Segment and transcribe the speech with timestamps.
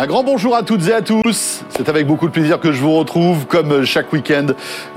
[0.00, 1.62] Un grand bonjour à toutes et à tous.
[1.68, 4.46] C'est avec beaucoup de plaisir que je vous retrouve, comme chaque week-end.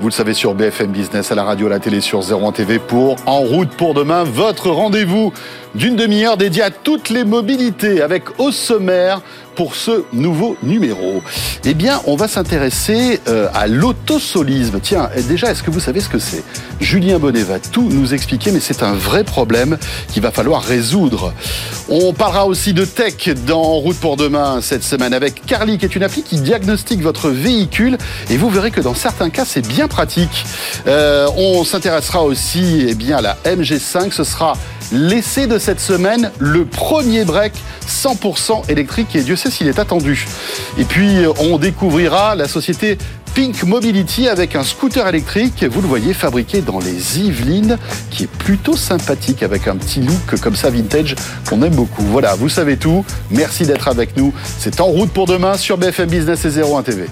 [0.00, 2.78] Vous le savez, sur BFM Business, à la radio, à la télé, sur 01 TV
[2.78, 5.34] pour En route pour demain, votre rendez-vous
[5.74, 9.20] d'une demi-heure dédié à toutes les mobilités avec au sommaire
[9.54, 11.22] pour ce nouveau numéro
[11.64, 14.80] Eh bien, on va s'intéresser euh, à l'autosolisme.
[14.82, 16.42] Tiens, déjà, est-ce que vous savez ce que c'est?
[16.80, 19.78] Julien Bonnet va tout nous expliquer, mais c'est un vrai problème
[20.12, 21.32] qu'il va falloir résoudre.
[21.88, 25.96] On parlera aussi de tech dans route pour demain cette semaine avec Carly, qui est
[25.96, 27.98] une appli qui diagnostique votre véhicule
[28.30, 30.44] et vous verrez que dans certains cas, c'est bien pratique.
[30.86, 34.12] Euh, on s'intéressera aussi eh bien, à la MG5.
[34.12, 34.54] Ce sera
[34.92, 37.52] l'essai de cette semaine, le premier break
[37.88, 40.26] 100% électrique et Dieu sait s'il est attendu.
[40.78, 42.98] Et puis on découvrira la société
[43.34, 47.78] Pink Mobility avec un scooter électrique, vous le voyez, fabriqué dans les Yvelines,
[48.10, 51.16] qui est plutôt sympathique avec un petit look comme ça vintage
[51.48, 52.04] qu'on aime beaucoup.
[52.04, 53.04] Voilà, vous savez tout.
[53.30, 54.32] Merci d'être avec nous.
[54.58, 57.06] C'est en route pour demain sur BFM Business et 01 TV.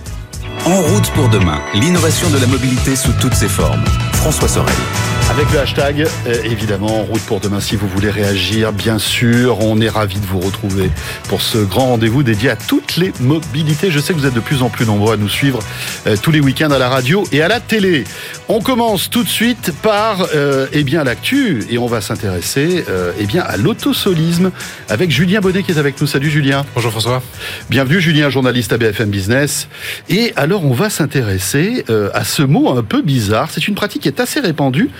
[0.65, 3.83] En route pour demain, l'innovation de la mobilité sous toutes ses formes.
[4.13, 4.75] François Sorel.
[5.33, 9.81] Avec le hashtag, euh, évidemment, route pour demain, si vous voulez réagir, bien sûr, on
[9.81, 10.91] est ravis de vous retrouver
[11.31, 13.91] pour ce grand rendez-vous dédié à toutes les mobilités.
[13.91, 15.61] Je sais que vous êtes de plus en plus nombreux à nous suivre
[16.07, 18.05] euh, tous les week-ends à la radio et à la télé.
[18.51, 22.85] On commence tout de suite par euh, eh bien l'actu et on va s'intéresser
[23.19, 24.51] eh bien à l'autosolisme
[24.91, 26.07] avec Julien Bonnet qui est avec nous.
[26.07, 26.67] Salut Julien.
[26.75, 27.23] Bonjour François.
[27.71, 29.69] Bienvenue Julien, journaliste à BFM Business.
[30.11, 33.49] Et alors on va s'intéresser à ce mot un peu bizarre.
[33.51, 34.91] C'est une pratique qui est assez répandue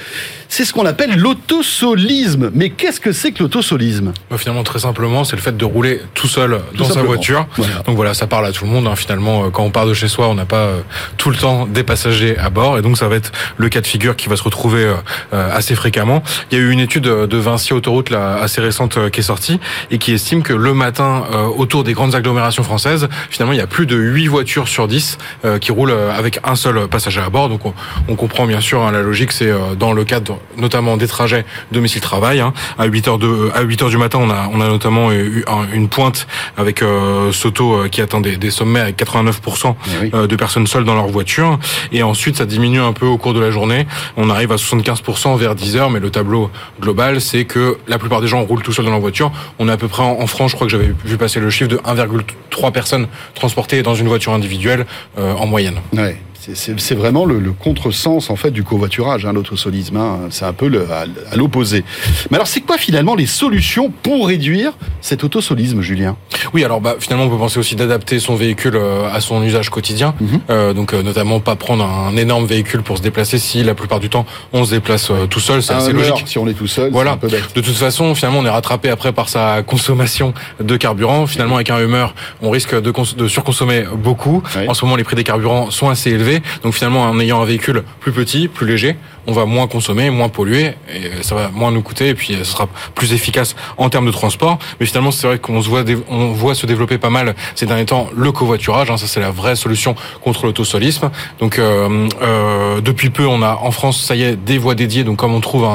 [0.53, 2.51] c'est ce qu'on appelle l'autosolisme.
[2.53, 4.13] Mais qu'est-ce que c'est que l'autosolisme?
[4.31, 7.47] Bah, Finalement, très simplement, c'est le fait de rouler tout seul dans sa voiture.
[7.87, 8.87] Donc voilà, ça parle à tout le monde.
[8.87, 8.95] Hein.
[8.95, 10.81] Finalement, euh, quand on part de chez soi, on n'a pas euh,
[11.17, 12.77] tout le temps des passagers à bord.
[12.77, 14.85] Et donc, ça va être le cas de figure qui va se retrouver
[15.33, 16.23] euh, assez fréquemment.
[16.51, 19.59] Il y a eu une étude de Vinci Autoroute là, assez récente qui est sortie
[19.91, 21.25] et qui estime que le matin,
[21.57, 25.17] autour des grandes agglomérations françaises, finalement, il y a plus de 8 voitures sur 10
[25.61, 27.49] qui roulent avec un seul passager à bord.
[27.49, 27.63] Donc,
[28.09, 32.41] on, comprend bien sûr hein, la logique, c'est dans le cadre notamment des trajets domicile-travail.
[32.41, 32.53] Hein.
[32.79, 35.43] À 8 heures de, à 8 heures du matin, on a, on a notamment eu
[35.73, 36.27] une pointe
[36.59, 40.67] avec euh, Soto euh, qui atteint des, des sommets avec 89% eh euh, de personnes
[40.67, 41.59] seules dans leur voiture.
[41.93, 43.87] Et ensuite, ça diminue un peu au cours de la journée.
[44.19, 48.21] On arrive à 75% vers 10 heures, mais le tableau global, c'est que la plupart
[48.21, 49.33] des gens roulent tout seuls dans leur voiture.
[49.59, 51.71] On est à peu près en, France, je crois que j'avais vu passer le chiffre
[51.71, 54.85] de 1,3 personnes transportées dans une voiture individuelle
[55.19, 55.81] euh, en moyenne.
[55.95, 56.19] Ouais.
[56.55, 59.97] C'est vraiment le, le contresens en fait du covoiturage, hein, l'autosolisme.
[59.97, 60.19] Hein.
[60.31, 61.85] c'est un peu le, à, l'opposé.
[62.31, 66.17] Mais alors, c'est quoi finalement les solutions pour réduire cet autosolisme, Julien?
[66.53, 69.71] Oui, alors bah, finalement, on peut penser aussi d'adapter son véhicule euh, à son usage
[69.71, 70.15] quotidien.
[70.21, 70.41] Mhm.
[70.51, 74.01] euh, donc, euh, notamment pas prendre un énorme véhicule pour se déplacer si la plupart
[74.01, 75.63] du temps on se déplace euh, tout seul.
[75.63, 76.25] C'est assez logique.
[76.27, 77.13] Si on est tout seul, voilà.
[77.13, 77.55] Un peu bête.
[77.55, 81.27] De toute façon, finalement, on est rattrapé après par sa consommation de carburant.
[81.27, 82.07] Finalement, avec un Hummer,
[82.41, 84.43] on risque de, de surconsommer beaucoup.
[84.67, 86.32] En ce moment, les prix des carburants sont assez élevés.
[86.63, 90.29] Donc finalement, en ayant un véhicule plus petit, plus léger, on va moins consommer, moins
[90.29, 94.07] polluer, et ça va moins nous coûter, et puis ce sera plus efficace en termes
[94.07, 94.59] de transport.
[94.81, 97.85] Mais finalement, c'est vrai qu'on se voit, on voit se développer pas mal ces derniers
[97.85, 98.91] temps le covoiturage.
[98.91, 101.11] Hein, ça, c'est la vraie solution contre l'autosolisme.
[101.39, 105.05] Donc euh, euh, depuis peu, on a en France, ça y est, des voies dédiées.
[105.05, 105.69] Donc comme on trouve,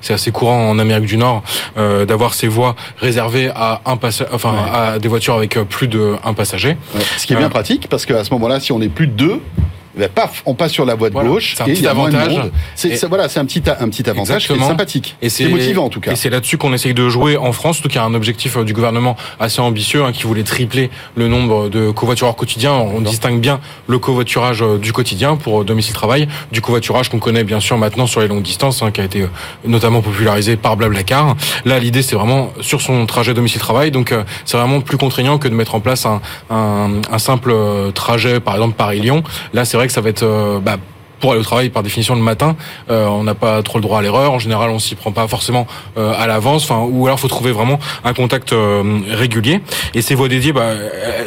[0.00, 1.42] c'est assez courant en Amérique du Nord
[1.76, 3.98] euh, d'avoir ces voies réservées à un
[4.32, 6.76] enfin à des voitures avec plus de un passager.
[7.16, 9.12] Ce qui est bien euh, pratique, parce qu'à ce moment-là, si on est plus de
[9.12, 9.40] deux,
[9.96, 11.54] ben, paf, on passe sur la voie de gauche.
[11.56, 12.40] C'est un petit avantage.
[12.74, 15.16] C'est voilà, c'est un petit un petit avantage qui sympathique.
[15.22, 16.12] Et c'est motivant en tout cas.
[16.12, 17.78] Et c'est là-dessus qu'on essaye de jouer en France.
[17.78, 21.28] En tout cas, un objectif euh, du gouvernement assez ambitieux hein, qui voulait tripler le
[21.28, 22.72] nombre de covoitureurs quotidiens.
[22.72, 27.18] On distingue bien le covoiturage euh, du quotidien pour euh, domicile travail du covoiturage qu'on
[27.18, 29.26] connaît bien sûr maintenant sur les longues distances, hein, qui a été
[29.64, 31.36] notamment popularisé par Blablacar.
[31.64, 33.90] Là, l'idée c'est vraiment sur son trajet domicile travail.
[33.90, 37.54] Donc c'est vraiment plus contraignant que de mettre en place un, un, un simple
[37.94, 39.22] trajet, par exemple Paris-Lyon.
[39.52, 40.76] Là, c'est vrai que ça va être euh, bah,
[41.24, 42.54] pour aller au travail par définition le matin,
[42.90, 44.32] euh, on n'a pas trop le droit à l'erreur.
[44.32, 46.64] En général, on s'y prend pas forcément euh, à l'avance.
[46.64, 49.62] Enfin, ou alors faut trouver vraiment un contact euh, régulier.
[49.94, 50.72] Et ces voies dédiées, bah,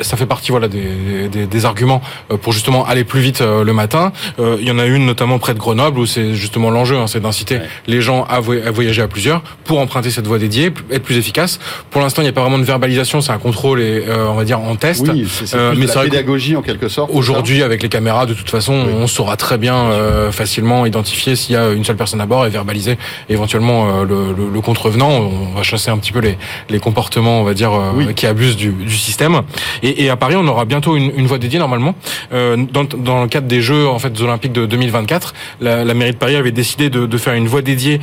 [0.04, 2.00] ça fait partie voilà des, des, des arguments
[2.44, 4.12] pour justement aller plus vite le matin.
[4.38, 7.20] Il y en a une notamment près de Grenoble où c'est justement l'enjeu, hein, c'est
[7.20, 11.60] d'inciter les gens à, voyager à plusieurs pour emprunter cette voie dédiée, être plus efficace.
[11.90, 14.44] Pour l'instant, il n'y a pas vraiment de verbalisation, c'est un contrôle et on va
[14.44, 15.08] dire en test.
[15.08, 17.10] Oui, c'est mais la pédagogie en quelque sorte.
[17.12, 21.54] Aujourd'hui, avec les caméras, de toute façon, on saura très bien euh, facilement identifier s'il
[21.54, 22.98] y a une seule personne à bord et verbaliser
[23.30, 25.10] éventuellement le, le, contrevenant.
[25.10, 26.38] On va chasser un petit peu les,
[26.70, 27.72] les comportements, on va dire,
[28.16, 29.42] qui abusent du, du système.
[29.84, 31.96] Et, et, à Paris, on aura bientôt une, une voie dédiée normalement.
[32.32, 36.18] dans, dans le cadre des Jeux en fait olympiques de 2024, la, la mairie de
[36.18, 38.00] Paris avait décidé de, de faire une voie dédiée,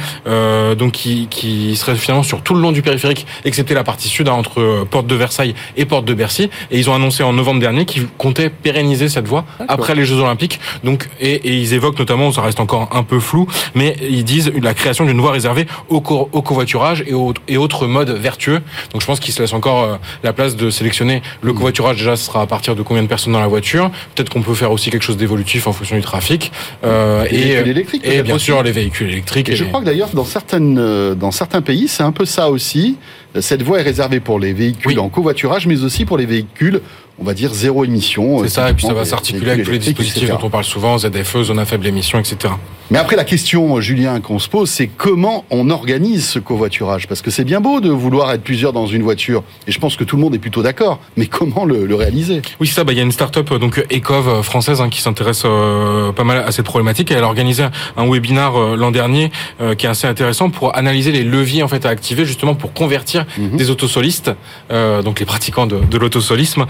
[0.79, 4.29] donc qui, qui serait finalement sur tout le long du périphérique, excepté la partie sud,
[4.29, 6.51] hein, entre Porte de Versailles et Porte de Bercy.
[6.71, 10.21] Et ils ont annoncé en novembre dernier qu'ils comptaient pérenniser cette voie après les Jeux
[10.21, 10.61] Olympiques.
[10.83, 14.53] Donc, et, et, ils évoquent notamment, ça reste encore un peu flou, mais ils disent
[14.63, 17.15] la création d'une voie réservée au, co au covoiturage et,
[17.49, 18.61] et autres modes vertueux.
[18.93, 21.55] Donc, je pense qu'ils se laissent encore euh, la place de sélectionner le mmh.
[21.57, 21.97] covoiturage.
[21.97, 23.91] Déjà, ce sera à partir de combien de personnes dans la voiture.
[24.15, 26.53] Peut-être qu'on peut faire aussi quelque chose d'évolutif en fonction du trafic.
[26.85, 29.49] Euh, et, et, et bien sûr les véhicules électriques.
[29.49, 32.51] Et, je crois que d'ailleurs dans certaines euh, dans certains pays, c'est un peu ça
[32.51, 32.97] aussi.
[33.41, 36.81] Cette voie est réservée pour les véhicules en covoiturage, mais aussi pour les véhicules
[37.19, 38.43] on va dire zéro émission.
[38.43, 40.99] C'est ça, et puis ça va s'articuler avec tous les dispositifs dont on parle souvent,
[40.99, 42.55] ZFE, zone à faible émission, etc.
[42.91, 47.09] Mais après, la question, Julien, qu'on se pose, c'est comment on organise ce covoiturage?
[47.09, 49.97] Parce que c'est bien beau de vouloir être plusieurs dans une voiture, et je pense
[49.97, 52.43] que tout le monde est plutôt d'accord, mais comment le, réaliser?
[52.61, 54.91] Oui, c'est ça, bah, il y a une start-up euh, donc Ecov euh, française hein,
[54.91, 57.65] qui s'intéresse euh, pas mal à cette problématique, et elle a organisé
[57.97, 59.31] un webinar l'an dernier
[59.79, 63.25] qui est assez intéressant pour analyser les leviers en fait à activer justement pour convertir
[63.39, 63.57] mhm.
[63.57, 64.31] des autosolistes,
[64.71, 66.67] donc les pratiquants de, de l'autosolisme,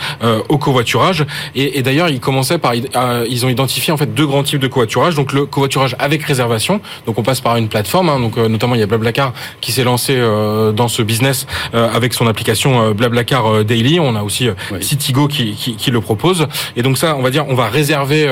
[0.48, 1.26] au covoiturage.
[1.54, 4.68] Et, et d'ailleurs, ils commençaient par, ils ont identifié en fait deux grands types de
[4.68, 6.80] covoiturage, donc le covoiturage avec réservation.
[7.06, 9.72] Donc on passe par une plateforme, hein, donc euh, notamment il y a Blablacar qui
[9.72, 14.00] s'est lancé euh, dans ce business euh, avec son application Blablacar Daily.
[14.00, 14.48] On a aussi
[14.80, 16.46] Citigo qui, qui, qui, le propose.
[16.76, 18.28] Et donc ça, on va dire, on va réserver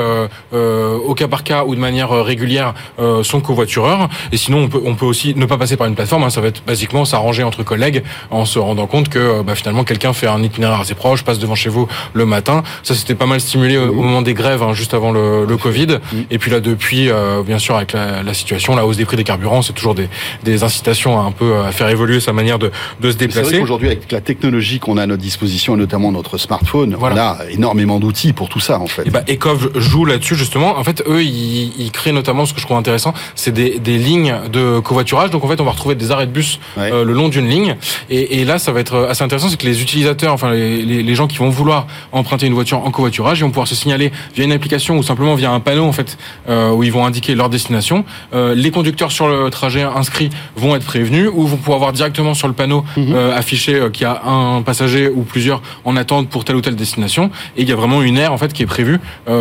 [0.52, 2.74] au cas par cas ou de manière régulière
[3.22, 4.08] son covoitureur.
[4.32, 6.24] Et sinon, on peut, on peut aussi ne pas passer par une plateforme.
[6.24, 6.30] Hein.
[6.30, 10.12] ça va être basiquement s'arranger entre collègues en se rendant compte que bah, finalement quelqu'un
[10.12, 12.62] fait un itinéraire assez proche, passe devant chez vous le matin.
[12.82, 15.98] Ça, c'était pas mal stimulé au moment des grèves, hein, juste avant le, le Covid.
[16.30, 17.10] Et puis là, depuis,
[17.46, 20.08] bien sûr, avec la, la, situation, la hausse des prix des carburants, c'est toujours des,
[20.44, 23.44] des, incitations à un peu à faire évoluer sa manière de, de se déplacer.
[23.44, 26.96] C'est vrai qu'aujourd'hui, avec la technologie qu'on a à notre disposition, et notamment notre smartphone,
[27.00, 29.06] on a énormément d'outils pour tout ça, en fait.
[29.06, 30.78] Et bah, Ecov joue là-dessus, justement.
[30.78, 33.98] En fait, eux, ils, ils, créent notamment, ce que je trouve intéressant, c'est des, des,
[33.98, 35.30] lignes de covoiturage.
[35.30, 37.76] Donc, en fait, on va retrouver des arrêts de bus euh, le long d'une ligne.
[38.10, 41.02] Et, et, là, ça va être assez intéressant, c'est que les utilisateurs, enfin, les, les,
[41.02, 41.81] les, gens qui vont vouloir
[42.12, 45.34] emprunter une voiture en covoiturage, ils vont pouvoir se signaler via une application ou simplement
[45.34, 46.18] via un panneau, en fait,
[46.48, 48.04] euh, où ils vont indiquer leur destination.
[48.34, 52.34] Euh, les conducteurs sur le trajet inscrit vont être prévenus ou vont pouvoir voir directement
[52.34, 53.12] sur le panneau mhm.
[53.14, 56.76] euh, affiché qu'il y a un passager ou plusieurs en attente pour telle ou telle
[56.76, 57.30] destination.
[57.56, 59.00] Et il y a vraiment une aire en fait qui est prévue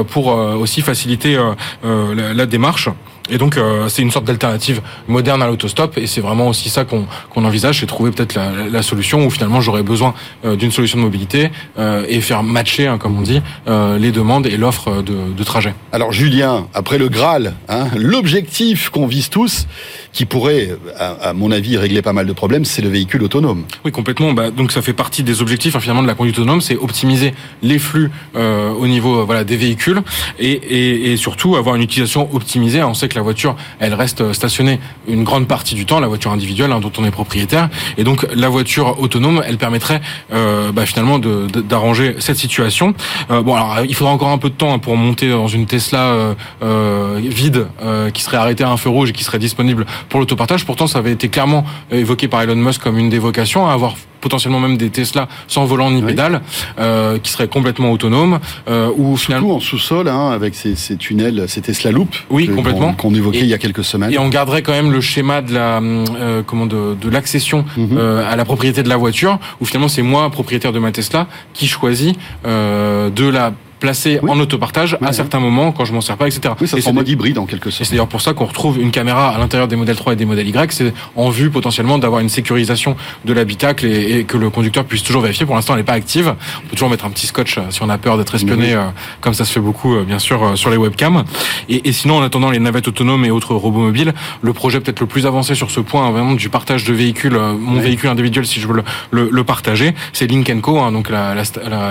[0.10, 1.38] pour aussi faciliter
[1.84, 2.90] la, la démarche.
[3.30, 6.86] Et donc euh, c'est une sorte d'alternative moderne à l'autostop et c'est vraiment aussi ça
[6.86, 10.14] qu'on qu'on envisage, c'est trouver peut-être la, la, solution où finalement j'aurais besoin
[10.44, 14.48] euh, d'une solution de mobilité euh, et faire matcher, hein, comme on dit, les demandes
[14.48, 15.74] et l'offre de, de, trajet.
[15.92, 19.68] Alors Julien, après le Graal, hein, l'objectif qu'on vise tous,
[20.14, 23.64] qui pourrait, à, mon avis, régler pas mal de problèmes, c'est le véhicule autonome.
[23.86, 24.34] Oui, complètement.
[24.34, 27.34] Bah, donc ça fait partie des objectifs hein, finalement de la conduite autonome, c'est optimiser
[27.62, 30.02] les flux au niveau voilà des véhicules
[30.40, 32.84] et, et, et, surtout avoir une utilisation optimisée.
[32.84, 36.32] On sait que la voiture, elle reste stationnée une grande partie du temps, la voiture
[36.32, 37.70] individuelle hein, dont on est propriétaire.
[37.98, 40.02] Et donc la voiture autonome, elle permettrait
[40.34, 42.94] euh, bah, finalement d'arranger cette situation.
[43.30, 45.66] Euh, bon, alors il faudra encore un peu de temps hein, pour monter dans une
[45.66, 47.68] Tesla euh, vide
[48.14, 50.66] qui serait arrêtée à un feu rouge et qui serait disponible pour l'autopartage.
[50.66, 53.96] Pourtant, ça avait été clairement évoqué par Elon Musk comme une des vocations à avoir
[54.22, 56.42] potentiellement même des Tesla sans volant ni pédale,
[56.80, 58.40] euh, qui seraient complètement autonomes.
[58.70, 62.16] Euh, ou finalement en sous-sol, hein, avec ces, ces, tunnels, ces Tesla Loop.
[62.30, 62.94] Oui, complètement.
[62.94, 64.12] Qu'on évoquait il y a quelques semaines.
[64.14, 67.98] Et on garderait quand même le schéma de la euh, comment de, de l'accession mhm.
[67.98, 71.28] euh, à la propriété de la voiture, où finalement c'est moi propriétaire de ma Tesla
[71.54, 72.14] qui choisis
[72.46, 76.54] euh, de la placé en autopartage à certains moments quand je m'en sers pas, etc.
[76.62, 77.84] Oui, ça en mode hybride en quelque sorte.
[77.84, 80.26] c'est d'ailleurs pour ça qu'on retrouve une caméra à l'intérieur des modèles 3 et des
[80.26, 82.96] modèles Y, c'est en vue potentiellement d'avoir une sécurisation
[83.26, 85.46] de l'habitacle et, que le conducteur puisse toujours vérifier.
[85.46, 86.36] Pour l'instant, elle n'est pas active.
[86.64, 88.86] On peut toujours mettre un petit scotch euh, si on a peur d'être espionné, euh,
[89.20, 91.24] comme ça se fait beaucoup, euh, bien sûr, sur les webcams.
[91.68, 95.00] Et, et, sinon, en attendant les navettes autonomes et autres robots mobiles, le projet peut-être
[95.00, 98.60] le plus avancé sur ce point, vraiment du partage de véhicules, mon véhicule individuel, si
[98.60, 101.44] je veux le, le, partager, c'est Link Co, hein, donc la, la,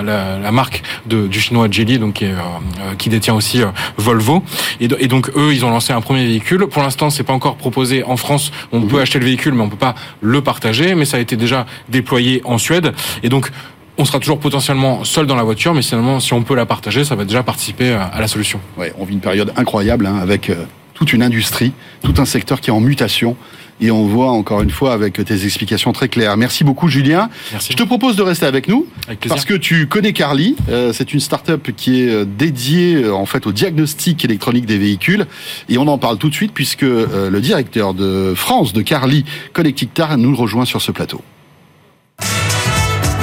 [0.03, 3.67] la, la, marque de, du chinois Geely, donc qui est euh, qui détient aussi euh,
[3.97, 4.43] Volvo.
[4.79, 6.67] Et, donc eux, ils ont lancé un premier véhicule.
[6.67, 8.51] Pour l'instant, c'est pas encore proposé en France.
[8.71, 8.87] On mhm.
[8.87, 10.95] peut acheter le véhicule, mais on peut pas le partager.
[10.95, 12.93] Mais ça a été déjà déployé en Suède.
[13.23, 13.51] Et donc
[13.97, 17.03] on sera toujours potentiellement seul dans la voiture, mais finalement, si on peut la partager,
[17.03, 18.59] ça va déjà participer à la solution.
[18.77, 20.55] Ouais, on vit une période incroyable hein, avec euh,
[20.95, 21.73] toute une industrie,
[22.03, 23.35] tout un secteur qui est en mutation
[23.81, 26.37] et on voit encore une fois avec tes explications très claires.
[26.37, 27.29] Merci beaucoup Julien.
[27.59, 28.87] Je te propose de rester avec nous
[29.27, 30.55] parce que tu connais Carly.
[30.69, 35.25] Euh, c'est une start-up qui est euh, dédiée en fait au diagnostic électronique des véhicules
[35.67, 39.89] et on en parle tout de suite puisque le directeur de France de Carly Connected
[39.93, 41.21] Car nous rejoint sur ce plateau.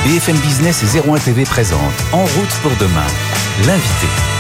[0.04, 1.80] BFM Business et 01 TV présente
[2.12, 3.06] En route pour demain,
[3.66, 4.38] l'invité.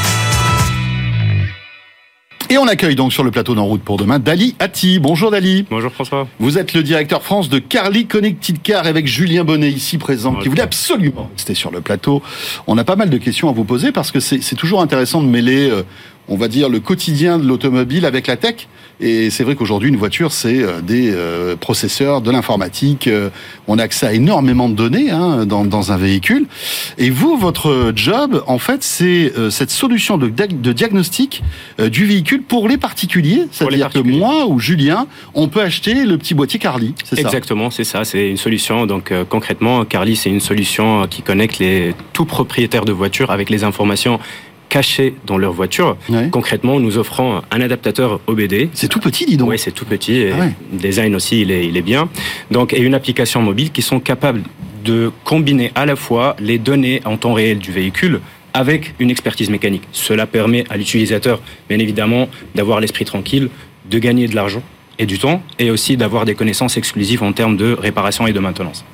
[2.50, 5.00] Et on accueille donc sur le plateau d'En route pour demain Dali Atti.
[5.00, 5.66] Bonjour Dali.
[5.68, 6.26] Bonjour François.
[6.38, 10.48] Vous êtes le directeur France de Carly Connected Car avec Julien Bonnet ici présent qui
[10.48, 12.22] voulait absolument rester sur le plateau.
[12.66, 15.28] On a pas mal de questions à vous poser parce que c'est toujours intéressant de
[15.28, 15.82] mêler euh,
[16.28, 18.68] on va dire, le quotidien de l'automobile avec la tech.
[19.00, 23.06] Et c'est vrai qu'aujourd'hui, une voiture, c'est euh, des euh, processeurs, de l'informatique.
[23.06, 23.30] Euh,
[23.68, 26.46] on a accès à énormément de données hein, dans, dans, un véhicule.
[26.98, 31.42] Et vous, votre job, en fait, c'est cette solution de, de diagnostic
[31.78, 33.44] du véhicule pour les particuliers.
[33.50, 36.94] C'est-à-dire que moi ou Julien, on peut acheter le petit boîtier Carly.
[37.04, 38.04] C'est Exactement, c'est ça.
[38.04, 38.86] C'est une solution.
[38.86, 43.64] Donc concrètement, Carly, c'est une solution qui connecte les tout propriétaires de voitures avec les
[43.64, 44.18] informations
[44.68, 45.96] cachés dans leur voiture.
[46.30, 48.68] Concrètement, nous offrons un adaptateur OBD.
[48.72, 49.50] C'est tout petit, dis donc.
[49.50, 50.16] Oui, c'est tout petit.
[50.16, 52.08] Et ah Le design aussi, il est, il est bien.
[52.50, 54.42] Donc, et une application mobile qui sont capables
[54.84, 58.20] de combiner à la fois les données en temps réel du véhicule
[58.54, 59.82] avec une expertise mécanique.
[59.92, 63.50] Cela permet à l'utilisateur, bien évidemment, d'avoir l'esprit tranquille,
[63.90, 64.62] de gagner de l'argent
[64.98, 68.40] et du temps, et aussi d'avoir des connaissances exclusives en termes de réparation et de
[68.40, 68.84] maintenance.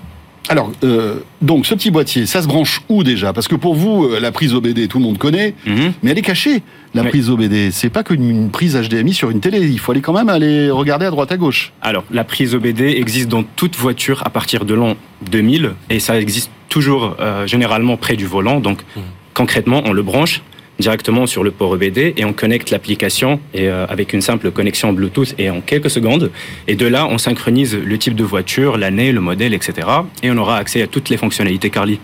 [0.49, 3.33] Alors, euh, donc ce petit boîtier, ça se branche où déjà?
[3.33, 5.93] Parce que pour vous, euh, la prise OBD, tout le monde connaît, mhm.
[6.03, 6.63] mais elle est cachée.
[6.95, 9.67] La prise OBD, c'est pas qu'une prise HDMI sur une télé.
[9.67, 11.73] Il faut aller quand même aller regarder à droite à gauche.
[11.83, 14.97] Alors, la prise OBD existe dans toute voiture à partir de l'an
[15.31, 18.61] 2000 et ça existe toujours euh, généralement près du volant.
[18.61, 19.03] Donc, mhm.
[19.33, 20.43] concrètement, on le branche
[20.79, 24.93] directement sur le port EBD et on connecte l'application et euh, avec une simple connexion
[24.93, 26.31] Bluetooth et en quelques secondes.
[26.67, 29.89] Et de là, on synchronise le type de voiture, l'année, le modèle, etc.
[30.23, 32.01] Et on aura accès à toutes les fonctionnalités Carly.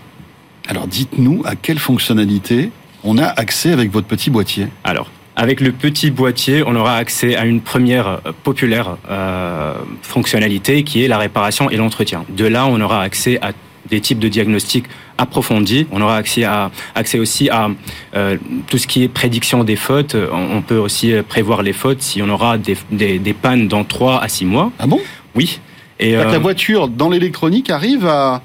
[0.69, 2.71] Alors dites-nous à quelle fonctionnalité
[3.03, 7.35] on a accès avec votre petit boîtier Alors, avec le petit boîtier, on aura accès
[7.35, 12.25] à une première euh, populaire euh, fonctionnalité qui est la réparation et l'entretien.
[12.29, 13.53] De là, on aura accès à
[13.89, 14.87] des types de diagnostics
[15.19, 15.87] approfondis.
[15.91, 17.71] On aura accès, à, accès aussi à
[18.15, 18.37] euh,
[18.69, 20.17] tout ce qui est prédiction des fautes.
[20.33, 24.29] On, peut aussi prévoir les fautes si on aura des, des, pannes dans 3 à
[24.29, 24.73] 6 mois.
[24.79, 25.01] Ah bon?
[25.35, 25.61] Oui.
[25.99, 28.43] Et la euh, voiture dans l'électronique arrive à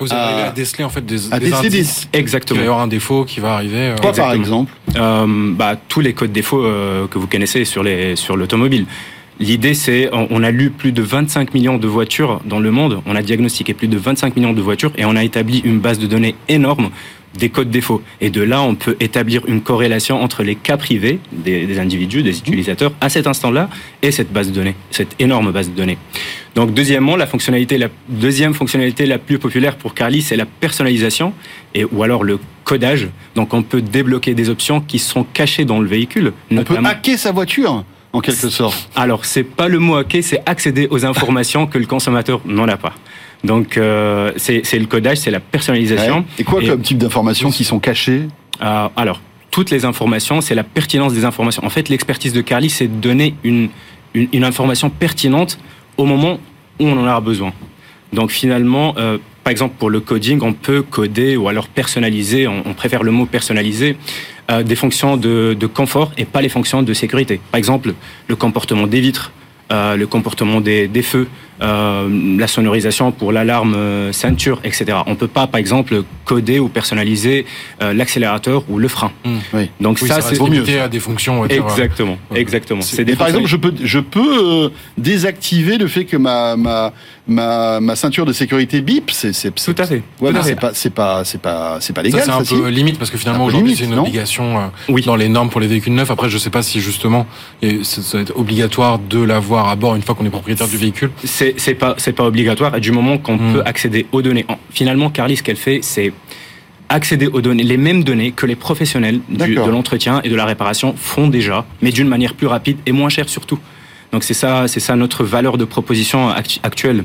[0.00, 2.08] vous arrivez à, déceler en fait des, des indices.
[2.12, 2.58] Exactement.
[2.58, 3.90] Il va y avoir un défaut qui va arriver.
[3.90, 3.96] Euh.
[3.96, 4.72] Quoi par exemple?
[4.92, 8.86] Bah, Tous les codes défauts que vous connaissez sur les sur l'automobile.
[9.40, 13.16] L'idée, c'est, on a lu plus de 25 millions de voitures dans le monde, on
[13.16, 16.06] a diagnostiqué plus de 25 millions de voitures et on a établi une base de
[16.06, 16.90] données énorme
[17.36, 18.02] des codes défauts.
[18.20, 22.38] Et de là, on peut établir une corrélation entre les cas privés des, individus, des
[22.38, 23.68] utilisateurs, à cet instant-là,
[24.02, 25.98] et cette base de données, cette énorme base de données.
[26.54, 31.32] Donc, deuxièmement, la fonctionnalité, la deuxième fonctionnalité la plus populaire pour Carly, c'est la personnalisation,
[31.74, 33.08] et, ou alors le codage.
[33.34, 36.32] Donc, on peut débloquer des options qui sont cachées dans le véhicule.
[36.52, 40.40] On peut hacker sa voiture en quelque sorte Alors, c'est pas le mot hacker, c'est
[40.46, 42.94] accéder aux informations que le consommateur n'en a pas.
[43.42, 46.24] Donc, euh, c'est le codage, c'est la personnalisation.
[46.38, 48.22] Et quoi comme type d'informations qui sont cachées
[48.62, 51.64] euh, Alors, toutes les informations, c'est la pertinence des informations.
[51.64, 53.68] En fait, l'expertise de Carly, c'est de donner une,
[54.14, 55.58] une, information pertinente
[55.96, 56.38] au moment
[56.80, 57.52] où on en a besoin.
[58.12, 62.72] Donc, finalement, euh, par exemple, pour le coding, on peut coder ou alors personnaliser, on,
[62.72, 63.96] préfère le mot personnaliser,
[64.50, 67.40] euh, des fonctions de, confort et pas les fonctions de sécurité.
[67.50, 67.94] Par exemple,
[68.28, 69.32] le comportement des vitres,
[69.72, 71.28] euh, le comportement des, des feux,
[71.60, 74.98] euh, la sonorisation pour l'alarme euh, ceinture, etc.
[75.06, 77.46] On ne peut pas, par exemple, coder ou personnaliser
[77.82, 79.12] euh, l'accélérateur ou le frein.
[79.24, 79.30] Mmh.
[79.52, 79.70] Oui.
[79.80, 81.44] Donc ça, c'est limité à des fonctions.
[81.46, 82.82] Exactement, exactement.
[82.82, 86.92] C'est par exemple, je peux, je peux désactiver le fait que ma, ma,
[87.26, 89.10] ma, ma ceinture de sécurité bip.
[89.10, 90.02] C'est tout à fait.
[90.20, 92.22] Ouais, c'est pas, c'est pas, c'est pas, c'est pas légal.
[92.24, 95.02] C'est un peu limite parce que finalement aujourd'hui c'est une obligation oui.
[95.02, 96.10] dans les normes pour les véhicules neufs.
[96.10, 97.26] Après, je sais pas si justement
[97.82, 101.10] ça va être obligatoire de l'avoir à bord une fois qu'on est propriétaire du véhicule
[101.24, 103.52] c'est pas c'est pas obligatoire du moment qu'on hmm.
[103.54, 104.46] peut accéder aux données.
[104.70, 106.12] Finalement, Carly, ce qu'elle fait, c'est
[106.88, 110.94] accéder aux données, les mêmes données que les professionnels de l'entretien et de la réparation
[110.96, 113.58] font déjà, mais d'une manière plus rapide et moins chère surtout.
[114.12, 116.28] Donc c'est ça, c'est ça notre valeur de proposition
[116.62, 117.04] actuelle.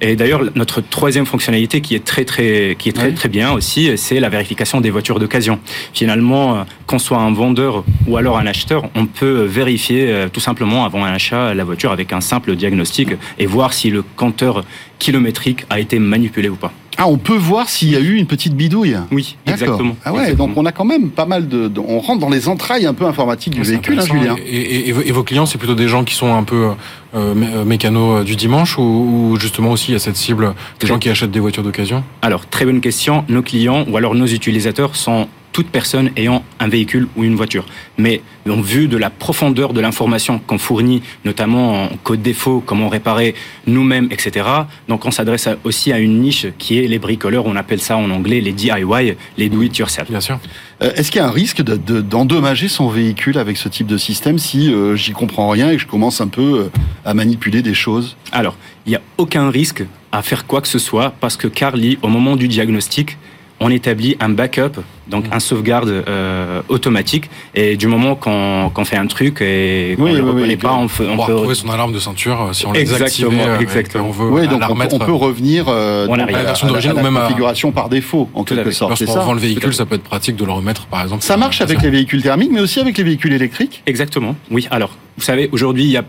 [0.00, 3.96] Et d'ailleurs, notre troisième fonctionnalité qui est très très qui est très très bien aussi,
[3.96, 5.58] c'est la vérification des voitures d'occasion.
[5.94, 10.40] Finalement, euh, qu'on soit un vendeur ou alors un acheteur, on peut vérifier euh, tout
[10.40, 14.64] simplement avant un achat la voiture avec un simple diagnostic et voir si le compteur
[14.98, 16.72] kilométrique a été manipulé ou pas.
[16.98, 18.96] Ah, on peut voir s'il y a eu une petite bidouille.
[19.10, 19.96] Oui, exactement.
[20.04, 22.86] Ah ouais, donc on a quand même pas mal de, on rentre dans les entrailles
[22.86, 24.36] un peu informatiques du véhicule, hein, Julien.
[24.46, 26.70] Et, vos clients, c'est plutôt des gens qui sont un peu
[27.14, 30.98] euh, euh mécanos du dimanche ou, justement aussi il y a cette cible des gens
[30.98, 32.04] qui achètent des voitures d'occasion?
[32.22, 33.24] Alors très bonne question.
[33.28, 37.64] Nos clients ou alors nos utilisateurs sont toute personne ayant un véhicule ou une voiture.
[37.96, 42.90] Mais en vue de la profondeur de l'information qu'on fournit, notamment en code défaut, comment
[42.90, 43.34] réparer
[43.66, 44.46] nous-mêmes, etc.
[44.86, 48.10] Donc on s'adresse aussi à une niche qui est les bricoleurs, on appelle ça en
[48.10, 50.10] anglais les DIY, les do it yourself.
[50.10, 50.38] Bien sûr.
[50.82, 54.38] Euh, est-ce qu'il y a un risque d'endommager son véhicule avec ce type de système
[54.38, 56.70] si euh, j'y comprends rien et que je commence un peu euh,
[57.06, 58.18] à manipuler des choses?
[58.30, 61.98] Alors, il n'y a aucun risque à faire quoi que ce soit parce que Carly,
[62.02, 63.16] au moment du diagnostic,
[63.60, 65.32] on établit un backup, donc mmh.
[65.32, 67.30] un sauvegarde euh, automatique.
[67.54, 71.16] Et du moment qu'on fait un truc et qu'on ne reconnaît pas, on, peut, on,
[71.16, 73.40] peut retrouver son alarme de ceinture euh, si on l'a désactivé.
[73.40, 74.08] Euh, exactement.
[74.08, 77.20] On veut oui, donc on, peut revenir euh, à la version d'origine ou même à
[77.20, 79.00] la configuration par défaut, en quelque sorte.
[79.00, 81.22] Lorsqu'on vend le véhicule, ça peut être pratique de le remettre, par exemple.
[81.22, 83.82] Ça marche avec les véhicules thermiques, mais aussi avec les véhicules électriques?
[83.86, 84.36] Exactement.
[84.50, 84.68] Oui.
[84.70, 86.04] Alors, vous savez, aujourd'hui, il y a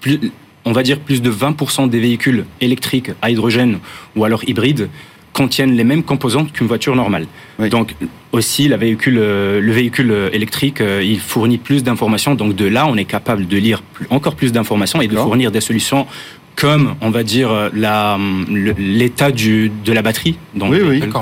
[0.00, 0.32] plus,
[0.64, 3.78] on va dire plus de 20% des véhicules électriques à hydrogène
[4.14, 4.88] ou alors hybrides
[5.36, 7.26] contiennent les mêmes composantes qu'une voiture normale.
[7.70, 7.94] Donc
[8.32, 12.34] aussi, la véhicule, euh, le véhicule euh, électrique, euh, il fournit plus d'informations.
[12.34, 15.60] Donc de là, on est capable de lire encore plus d'informations et de fournir des
[15.60, 16.06] solutions
[16.54, 20.38] comme, on va dire, l'état de la batterie.
[20.54, 21.00] Donc, oui, oui.
[21.00, 21.20] Bah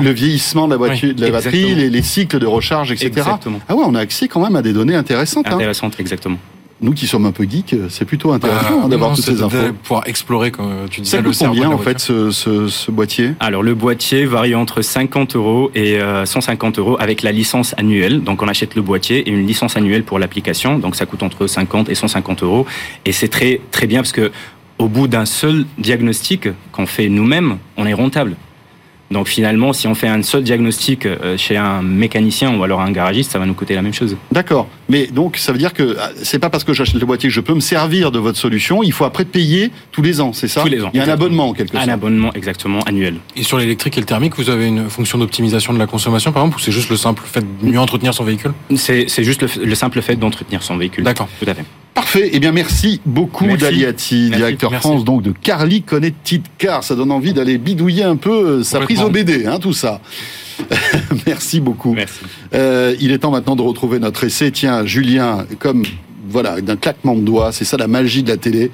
[0.00, 3.08] le, vieillissement de la, voiture, de la batterie, les, cycles de recharge, etc.
[3.08, 3.58] Exactement.
[3.68, 5.48] Ah ouais, on a accès quand même à des données intéressantes.
[5.48, 5.56] Hein.
[5.56, 6.38] Intéressantes, exactement
[6.82, 9.72] nous qui sommes un peu geeks, c'est plutôt intéressant bah, d'avoir toutes ces infos.
[9.82, 13.34] Pouvoir explorer, comme tu disais, ça coûte combien en fait ce, ce, ce, boîtier?
[13.40, 18.22] Alors le boîtier varie entre 50 euros et 150 euh, euros avec la licence annuelle.
[18.22, 20.78] Donc on achète le boîtier et une licence annuelle pour l'application.
[20.78, 22.66] Donc ça coûte entre 50 et 150 euros.
[23.04, 24.32] Et c'est très très bien parce que
[24.78, 28.36] au bout d'un seul diagnostic qu'on fait nous-mêmes, on est rentable.
[29.12, 32.90] Donc finalement, si on fait un seul diagnostic euh, chez un mécanicien ou alors un
[32.90, 34.16] garagiste, ça va nous coûter la même chose.
[34.32, 34.68] D'accord.
[34.88, 37.34] Mais donc ça veut dire que ah, c'est pas parce que j'achète le boîtier que
[37.34, 38.82] je peux me servir de votre solution.
[38.82, 40.62] Il faut après payer tous les ans, c'est ça?
[40.62, 40.90] Tous les ans.
[40.94, 41.88] Il y a un abonnement en quelque sorte.
[41.88, 43.16] Un abonnement exactement annuel.
[43.36, 46.42] Et sur l'électrique et le thermique, vous avez une fonction d'optimisation de la consommation par
[46.42, 48.52] exemple, ou c'est juste le simple fait de mieux entretenir son véhicule?
[48.76, 51.04] C'est juste le, le simple fait d'entretenir son véhicule.
[51.04, 51.28] D'accord.
[51.38, 51.64] Tout à fait.
[51.94, 52.30] Parfait.
[52.32, 56.84] Eh bien, merci beaucoup, Daliati, directeur France donc de Carly Connected Car.
[56.84, 60.00] Ça donne envie d'aller bidouiller un peu euh, sa prise au BD, hein, tout ça.
[61.26, 61.92] merci beaucoup.
[61.92, 62.20] Merci.
[62.54, 64.50] Euh, il est temps maintenant de retrouver notre essai.
[64.50, 65.82] Tiens, Julien, comme
[66.28, 68.70] voilà, d'un claquement de doigts, c'est ça la magie de la télé.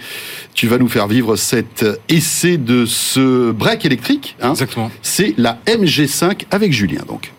[0.54, 4.36] Tu vas nous faire vivre cet essai de ce break électrique.
[4.40, 4.50] Hein.
[4.50, 4.90] Exactement.
[5.02, 7.32] C'est la MG5 avec Julien, donc.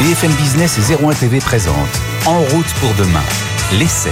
[0.00, 1.74] BFM Business et 01 TV présente
[2.26, 3.22] En route pour demain,
[3.72, 4.10] l'essai.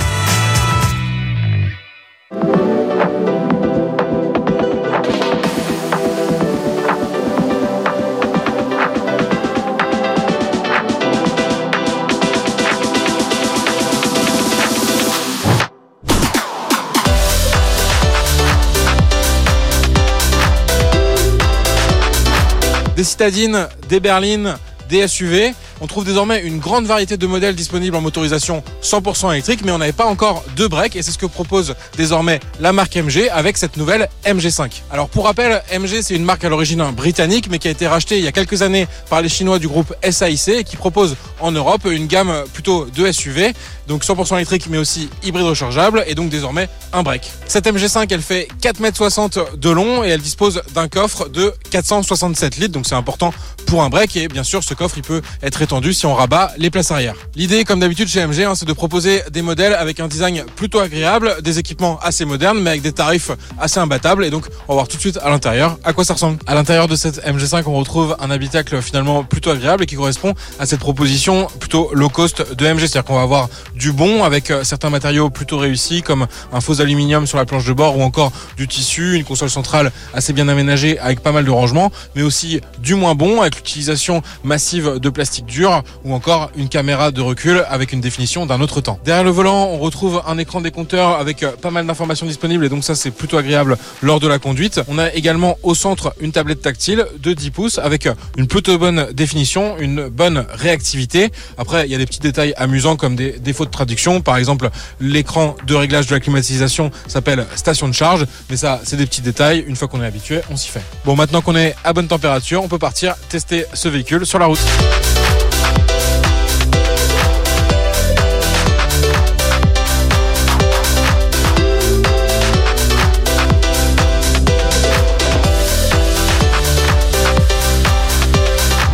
[23.03, 24.57] des citadines, des berlines,
[24.89, 25.55] des SUV.
[25.85, 29.79] On trouve désormais une grande variété de modèles disponibles en motorisation 100% électrique, mais on
[29.79, 33.57] n'avait pas encore de break et c'est ce que propose désormais la marque MG avec
[33.57, 34.83] cette nouvelle MG5.
[34.93, 38.17] Alors pour rappel, MG c'est une marque à l'origine britannique mais qui a été rachetée
[38.17, 41.51] il y a quelques années par les Chinois du groupe SAIC et qui propose en
[41.51, 43.53] Europe une gamme plutôt de SUV,
[43.93, 47.31] donc 100% électrique mais aussi hybride rechargeable et donc désormais un break.
[47.47, 52.57] Cette MG5 elle fait 4,60 m de long et elle dispose d'un coffre de 467
[52.57, 53.33] litres, donc c'est important
[53.67, 56.71] pour un break et bien sûr ce coffre il peut être si on rabat les
[56.71, 57.15] places arrière.
[57.35, 61.37] L'idée, comme d'habitude chez MG, c'est de proposer des modèles avec un design plutôt agréable,
[61.43, 64.25] des équipements assez modernes, mais avec des tarifs assez imbattables.
[64.25, 66.39] Et donc, on va voir tout de suite à l'intérieur à quoi ça ressemble.
[66.47, 70.35] À l'intérieur de cette MG5, on retrouve un habitacle finalement plutôt agréable et qui correspond
[70.59, 72.81] à cette proposition plutôt low cost de MG.
[72.81, 76.81] C'est-à-dire qu'on va avoir du bon avec euh, certains matériaux plutôt réussis comme un faux
[76.81, 80.47] aluminium sur la planche de bord ou encore du tissu, une console centrale assez bien
[80.49, 85.11] aménagée avec pas mal de rangements, mais aussi du moins bon avec l'utilisation massive de
[85.11, 89.01] plastique dur ou encore une caméra de recul avec une définition d'un autre temps.
[89.05, 92.69] Derrière le volant, on retrouve un écran décompteur avec euh, pas mal d'informations disponibles et
[92.69, 94.81] donc ça c'est plutôt agréable lors de la conduite.
[94.89, 98.77] On a également au centre une tablette tactile de 10 pouces avec euh, une plutôt
[98.79, 101.31] bonne définition, une bonne réactivité.
[101.57, 104.21] Après, il y a des petits détails amusants comme des de traduction.
[104.21, 104.71] Par exemple,
[105.01, 109.23] l'écran de réglage de la climatisation s'appelle station de charge, mais ça c'est des petits
[109.23, 109.65] détails.
[109.67, 110.83] Une fois qu'on est habitué, on s'y fait.
[111.05, 114.47] Bon, maintenant qu'on est à bonne température, on peut partir tester ce véhicule sur la
[114.47, 114.61] route.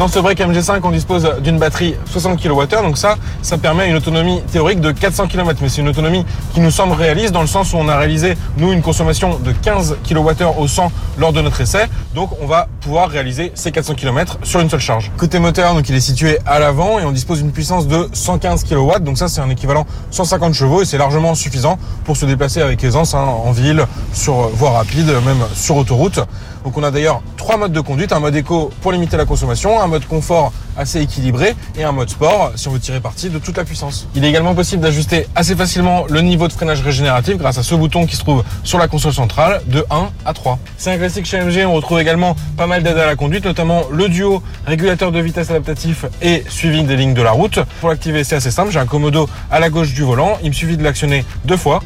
[0.08, 3.96] Dans ce break MG5, on dispose d'une batterie 60 kWh, donc ça, ça permet une
[3.96, 7.46] autonomie théorique de 400 km, mais c'est une autonomie qui nous semble réaliste dans le
[7.46, 11.42] sens où on a réalisé, nous, une consommation de 15 kWh au 100 lors de
[11.42, 15.12] notre essai, donc on va pouvoir réaliser ces 400 km sur une seule charge.
[15.18, 18.64] Côté moteur, donc il est situé à l'avant et on dispose d'une puissance de 115
[18.64, 22.62] kW, donc ça c'est un équivalent 150 chevaux et c'est largement suffisant pour se déplacer
[22.62, 26.20] avec aisance hein, en ville, sur voie rapide, même sur autoroute.
[26.64, 29.80] Donc on a d'ailleurs trois modes de conduite, un mode éco pour limiter la consommation,
[29.80, 33.38] un mode confort assez équilibré et un mode sport si on veut tirer parti de
[33.38, 34.06] toute la puissance.
[34.14, 37.74] Il est également possible d'ajuster assez facilement le niveau de freinage régénératif grâce à ce
[37.74, 40.58] bouton qui se trouve sur la console centrale de 1 à 3.
[40.76, 43.84] C'est un classique chez MG, on retrouve également pas mal d'aides à la conduite, notamment
[43.90, 47.58] le duo régulateur de vitesse adaptatif et suivi des lignes de la route.
[47.80, 50.54] Pour l'activer, c'est assez simple, j'ai un Komodo à la gauche du volant, il me
[50.54, 51.80] suffit de l'actionner deux fois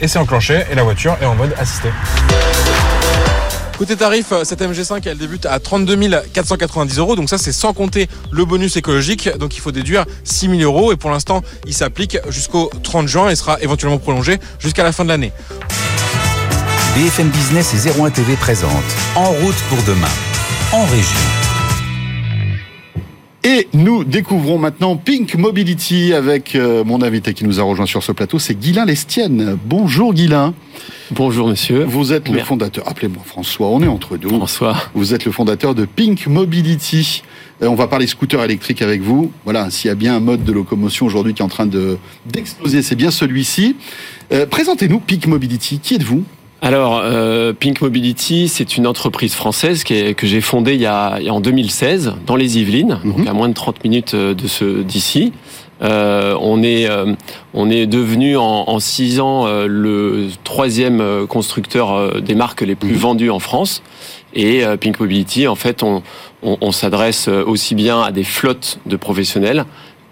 [0.00, 1.88] et c'est enclenché et la voiture est en mode assisté.
[3.78, 5.98] Côté tarif, cette MG5, elle débute à 32
[6.32, 7.14] 490 euros.
[7.14, 9.28] Donc ça, c'est sans compter le bonus écologique.
[9.36, 10.92] Donc il faut déduire 6 000 euros.
[10.92, 15.04] Et pour l'instant, il s'applique jusqu'au 30 juin et sera éventuellement prolongé jusqu'à la fin
[15.04, 15.32] de l'année.
[16.96, 18.70] BFM Business et 01 TV présente
[19.14, 20.08] En route pour demain,
[20.72, 21.45] en région.
[23.44, 28.02] Et nous découvrons maintenant Pink Mobility avec euh, mon invité qui nous a rejoint sur
[28.02, 29.56] ce plateau, c'est Guilain Lestienne.
[29.64, 30.52] Bonjour Guilain.
[31.12, 31.84] Bonjour monsieur.
[31.84, 34.30] Vous êtes le fondateur, appelez-moi François, on est entre nous.
[34.30, 34.76] François.
[34.94, 37.22] Vous êtes le fondateur de Pink Mobility.
[37.62, 39.30] Euh, on va parler scooter électrique avec vous.
[39.44, 41.98] Voilà, s'il y a bien un mode de locomotion aujourd'hui qui est en train de
[42.26, 43.76] d'exploser, c'est bien celui-ci.
[44.32, 45.78] Euh, Présentez-nous Pink Mobility.
[45.78, 46.24] Qui êtes-vous?
[46.66, 50.86] Alors, euh, Pink Mobility, c'est une entreprise française qui est, que j'ai fondée il y,
[50.86, 53.28] a, en 2016 dans les Yvelines, donc mhm.
[53.28, 55.32] à moins de 30 minutes euh, de ce d'ici.
[55.82, 57.14] Euh, on est euh,
[57.52, 62.94] on est devenu en, en six ans euh, le troisième constructeur des marques les plus
[62.94, 62.98] mhm.
[62.98, 63.82] vendues en France.
[64.34, 66.02] Et Pink Mobility, en fait, on,
[66.42, 69.64] on, on s'adresse aussi bien à des flottes de professionnels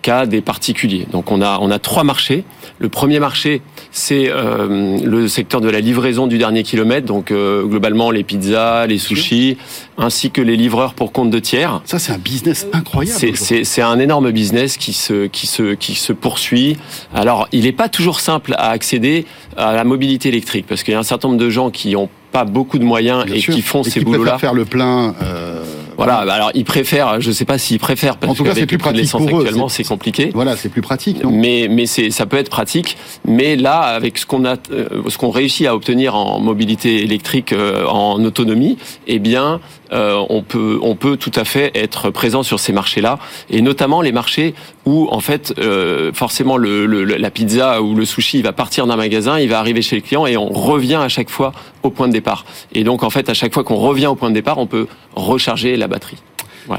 [0.04, 1.06] qu'à des particuliers.
[1.10, 2.44] Donc on a on a trois marchés.
[2.78, 7.64] Le premier marché, c'est euh, le secteur de la livraison du dernier kilomètre, donc euh,
[7.64, 9.56] globalement les pizzas, les sushis,
[9.96, 11.80] ainsi que les livreurs pour compte de tiers.
[11.86, 13.36] Ça, c'est un business incroyable.
[13.36, 16.76] C'est un énorme business qui se, qui, se, qui se poursuit.
[17.14, 19.24] Alors, il n'est pas toujours simple à accéder
[19.56, 22.10] à la mobilité électrique, parce qu'il y a un certain nombre de gens qui ont
[22.32, 24.38] pas beaucoup de moyens et qui font ces boulots-là.
[24.38, 25.14] faire le plein.
[25.22, 25.62] Euh,
[25.96, 28.66] voilà, bah alors ils préfèrent, je sais pas s'ils préfèrent parce en tout cas, c'est
[28.66, 30.30] plus pratique pour actuellement, c'est compliqué.
[30.34, 31.22] Voilà, c'est plus pratique.
[31.22, 31.30] Non?
[31.30, 35.18] Mais mais c'est ça peut être pratique, mais là avec ce qu'on a euh, ce
[35.18, 39.60] qu'on réussit à obtenir en mobilité électrique euh, en autonomie, eh bien
[39.92, 43.18] euh, on peut on peut tout à fait être présent sur ces marchés-là
[43.50, 44.54] et notamment les marchés
[44.86, 48.96] où en fait euh, forcément le, le, la pizza ou le sushi va partir d'un
[48.96, 52.08] magasin, il va arriver chez le client et on revient à chaque fois au point
[52.08, 52.44] de départ.
[52.72, 54.86] Et donc en fait à chaque fois qu'on revient au point de départ, on peut
[55.14, 56.18] recharger la batterie.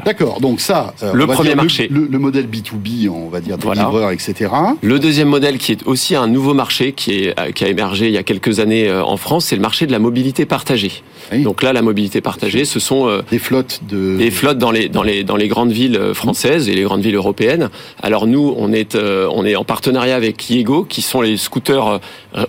[0.05, 1.87] D'accord, donc ça, euh, le premier marché.
[1.89, 4.51] Le, modèle B2B, on va dire, des livreurs, etc.
[4.81, 8.07] Le deuxième modèle qui est aussi un nouveau marché qui, est, euh, qui a émergé
[8.07, 11.03] il y a quelques années euh, en France, c'est le marché de la mobilité partagée.
[11.33, 15.01] Donc là, la mobilité partagée, ce sont des flottes de des flottes dans les dans
[15.01, 17.69] les dans les grandes villes françaises et les grandes villes européennes.
[18.03, 21.99] Alors nous, on est on est en partenariat avec Yego, qui sont les scooters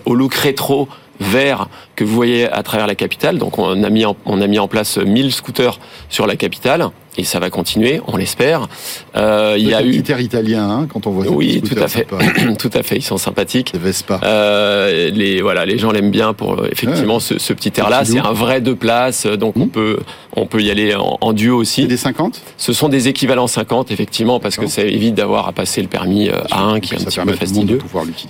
[0.05, 0.87] au look rétro
[1.19, 3.39] vert que vous voyez à travers la capitale.
[3.39, 6.89] Donc on a mis en, on a mis en place 1000 scooters sur la capitale
[7.17, 8.67] et ça va continuer, on l'espère.
[9.15, 11.27] Euh, il y a eu italien hein, quand on voit.
[11.27, 12.07] Oui, tout à fait,
[12.59, 12.97] tout à fait.
[12.97, 13.73] Ils sont sympathiques.
[13.75, 14.21] Vespa.
[14.23, 18.05] Euh, les voilà, les gens l'aiment bien pour euh, effectivement ce, ce, petit air-là.
[18.05, 19.69] C'est un vrai deux places, donc on hmm.
[19.69, 19.99] peut
[20.37, 21.81] on peut y aller en, duo aussi.
[21.81, 25.51] C'est des 50 Ce sont des équivalents 50 effectivement parce que ça évite d'avoir à
[25.51, 27.79] passer le permis euh, A1 qui est un petit peu fastidieux.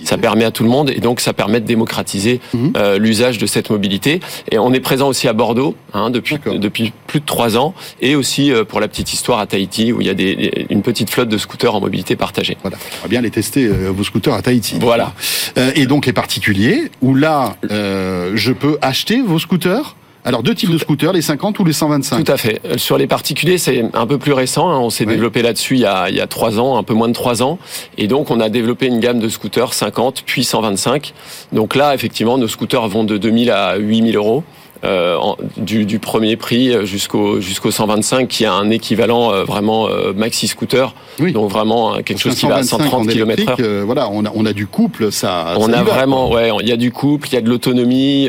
[0.04, 2.40] Ça permet à tout le monde et donc ça permet de démocratiser
[2.76, 4.20] euh, l'usage de cette mobilité.
[4.50, 8.16] Et on est présent aussi à Bordeaux hein, depuis depuis plus de trois ans et
[8.16, 11.28] aussi pour la petite histoire à Tahiti où il y a des, une petite flotte
[11.28, 12.56] de scooters en mobilité partagée.
[12.62, 14.78] Voilà, on va bien les tester euh, vos scooters à Tahiti.
[14.80, 15.12] Voilà.
[15.56, 19.96] Euh, et donc les particuliers où là, euh, je peux acheter vos scooters?
[20.24, 22.60] Alors deux types de scooters, les 50 ou les 125 Tout à fait.
[22.76, 24.68] Sur les particuliers, c'est un peu plus récent.
[24.68, 24.78] Hein.
[24.78, 27.08] On s'est développé là-dessus il y a il y a trois ans, un peu moins
[27.08, 27.58] de trois ans,
[27.96, 31.14] et donc on a développé une gamme de scooters 50 puis 125.
[31.52, 34.44] Donc là, effectivement, nos scooters vont de 2000 à 8000 euros.
[34.84, 35.18] Euh,
[35.56, 40.46] du, du, premier prix jusqu'au jusqu'au 125 qui a un équivalent euh, vraiment euh, maxi
[40.46, 40.94] scooter.
[41.18, 41.32] Oui.
[41.32, 43.84] donc vraiment quelque chose qui va à 130 km heure.
[43.84, 46.76] voilà on a, on a du couple ça on a vraiment ouais il y a
[46.76, 48.28] du couple il y a de l'autonomie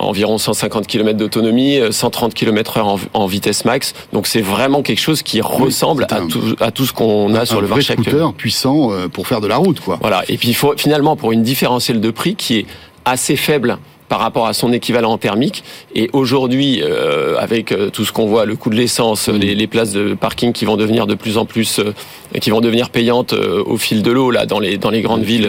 [0.00, 3.94] environ 150 km d'autonomie 130 km heure en, vitesse max.
[4.12, 7.60] Donc c'est vraiment quelque chose qui ressemble à, tout, à tout ce qu'on a sur
[7.60, 9.98] le marché actuel scooter puissant pour faire de la route quoi.
[10.00, 10.24] Voilà.
[10.28, 12.66] Et puis il faut finalement pour une différentielle de prix qui est
[13.04, 13.78] assez faible
[14.12, 15.64] par rapport à son équivalent thermique.
[15.94, 19.36] Et aujourd'hui, euh, avec euh, tout ce qu'on voit, le coût de l'essence, Mmh.
[19.36, 21.92] les, les places de parking qui vont devenir de plus en plus, euh,
[22.40, 25.22] qui vont devenir payantes euh, au fil de l'eau là dans les dans les grandes
[25.22, 25.48] villes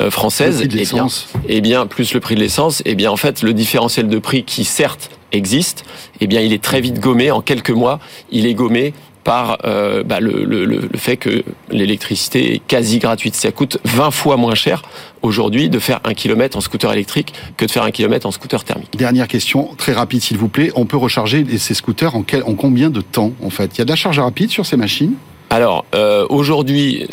[0.00, 0.60] euh, françaises.
[0.62, 1.06] Le prix de eh bien,
[1.48, 4.44] eh bien, plus le prix de l'essence, eh bien, en fait, le différentiel de prix
[4.44, 5.84] qui certes existe,
[6.20, 7.30] eh bien, il est très vite gommé.
[7.30, 8.00] En quelques mois,
[8.32, 8.92] il est gommé
[9.24, 13.34] par euh, bah, le, le, le le fait que l'électricité est quasi gratuite.
[13.34, 14.82] Ça coûte 20 fois moins cher
[15.22, 18.64] aujourd'hui de faire un kilomètre en scooter électrique que de faire un kilomètre en scooter
[18.64, 18.96] thermique.
[18.96, 20.72] Dernière question, très rapide s'il vous plaît.
[20.74, 23.70] On peut recharger ces scooters en, quel- en combien de temps en fait?
[23.76, 25.14] Il y a de la charge rapide sur ces machines?
[25.50, 27.06] Alors euh, aujourd'hui,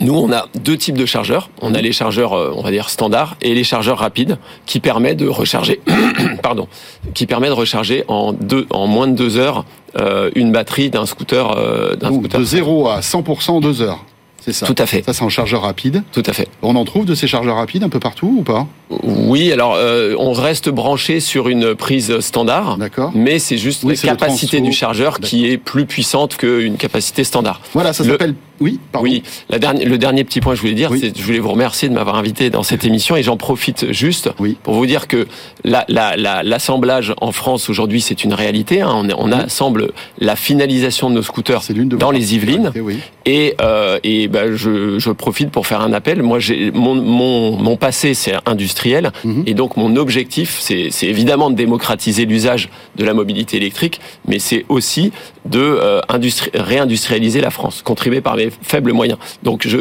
[0.00, 1.50] nous on a deux types de chargeurs.
[1.60, 5.18] On a les chargeurs, euh, on va dire standards, et les chargeurs rapides qui permettent
[5.18, 5.80] de recharger,
[6.42, 6.68] pardon,
[7.14, 9.64] qui permet de recharger en deux, en moins de deux heures
[9.98, 12.40] euh, une batterie d'un scooter, euh, d'un Donc scooter.
[12.40, 14.04] de 0 à 100% en 2 heures.
[14.44, 14.66] C'est ça.
[14.66, 15.04] Tout à fait.
[15.04, 16.02] Ça c'est en chargeur rapide.
[16.10, 16.48] Tout à fait.
[16.62, 18.66] On en trouve de ces chargeurs rapides un peu partout ou pas?
[19.04, 22.76] Oui, alors euh, on reste branché sur une prise standard.
[22.76, 23.12] D'accord.
[23.14, 27.60] Mais c'est juste Oui, la capacité du chargeur qui est plus puissante qu'une capacité standard.
[27.72, 28.34] Voilà, ça Le- s'appelle.
[28.62, 29.08] Oui, pardon.
[29.08, 30.98] Oui, la dernière, le dernier petit point que je voulais dire, Oui.
[31.00, 34.30] c'est je voulais vous remercier de m'avoir invité dans cette émission et j'en profite juste
[34.38, 34.56] Oui.
[34.62, 35.26] pour vous dire que
[35.64, 38.80] la- la- la- l'assemblage en France aujourd'hui c'est une réalité.
[38.82, 38.90] hein.
[38.94, 42.72] on, on assemble la finalisation de nos scooters de dans les Yvelines
[43.26, 46.22] et, euh, et ben, je, je profite pour faire un appel.
[46.22, 46.38] Moi,
[46.74, 49.44] mon, mon, mon passé, c'est industriel, Mhm.
[49.46, 54.64] et donc mon objectif, c'est évidemment de démocratiser l'usage de la mobilité électrique, mais c'est
[54.68, 55.12] aussi
[55.44, 59.18] de euh, industri- réindustrialiser la France, contribuer par mes faibles moyens.
[59.42, 59.78] Donc, je,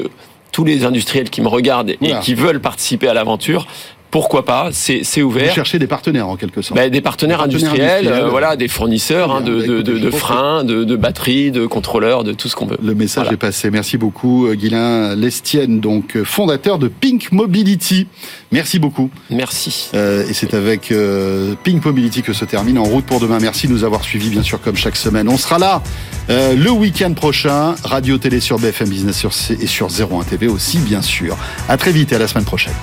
[0.51, 2.19] tous les industriels qui me regardent et Voilà.
[2.19, 3.67] qui veulent participer à l'aventure,
[4.09, 5.53] pourquoi pas C'est c'est Vous ouvert.
[5.55, 6.77] cherchez des partenaires en quelque sorte.
[6.77, 8.25] Ben, des partenaires Des partenaires industriels, industriels.
[8.25, 12.65] euh, voilà, des fournisseurs hein, de, freins, de, batteries, de contrôleurs, de tout ce qu'on
[12.65, 12.77] peut.
[12.83, 13.35] Le message Voilà.
[13.35, 13.71] est passé.
[13.71, 18.07] Merci beaucoup, euh, Guylain Lestienne, donc euh, fondateur de Pink Mobility.
[18.51, 19.09] Merci beaucoup.
[19.29, 19.89] Merci.
[19.93, 23.39] Euh, et c'est avec euh, Pink Mobility que se termine En route pour demain.
[23.39, 25.29] Merci de nous avoir suivis, bien sûr, comme chaque semaine.
[25.29, 25.81] On sera là
[26.29, 27.75] euh, le week-end prochain.
[27.83, 31.37] Radio Télé sur BFM Business sur C et sur 01 TV aussi, bien sûr.
[31.69, 32.73] À très vite et à la semaine prochaine.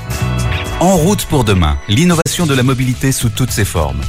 [0.81, 4.01] En route pour demain, l'innovation de la mobilité sous toutes ses formes.